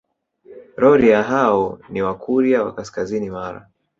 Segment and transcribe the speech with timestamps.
[0.81, 3.67] Rorya hao ni Wakurya wa kaskazini Mara